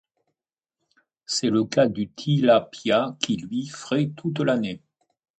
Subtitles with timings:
[1.27, 4.81] C'est le cas du Tilapia qui, lui, fraie toute l'année.